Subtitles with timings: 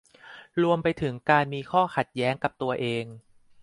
[0.61, 3.05] รวมไปถึงการมีข้อขัดแย้งกับตัวเอง